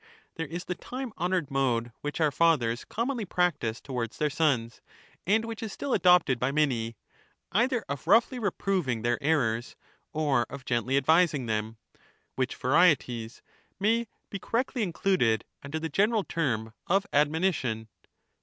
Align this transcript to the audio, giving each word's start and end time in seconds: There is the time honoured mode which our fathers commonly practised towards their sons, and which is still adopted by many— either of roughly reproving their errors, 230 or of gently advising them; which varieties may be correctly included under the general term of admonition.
There 0.33 0.47
is 0.47 0.65
the 0.65 0.73
time 0.73 1.13
honoured 1.19 1.51
mode 1.51 1.91
which 2.01 2.19
our 2.19 2.31
fathers 2.31 2.85
commonly 2.85 3.23
practised 3.23 3.83
towards 3.83 4.17
their 4.17 4.31
sons, 4.31 4.81
and 5.27 5.45
which 5.45 5.61
is 5.61 5.71
still 5.71 5.93
adopted 5.93 6.39
by 6.39 6.51
many— 6.51 6.95
either 7.51 7.85
of 7.87 8.07
roughly 8.07 8.39
reproving 8.39 9.03
their 9.03 9.21
errors, 9.21 9.75
230 10.13 10.15
or 10.15 10.43
of 10.51 10.65
gently 10.65 10.97
advising 10.97 11.45
them; 11.45 11.77
which 12.35 12.55
varieties 12.55 13.43
may 13.79 14.07
be 14.31 14.39
correctly 14.39 14.81
included 14.81 15.45
under 15.61 15.77
the 15.77 15.87
general 15.87 16.23
term 16.23 16.73
of 16.87 17.05
admonition. 17.13 17.87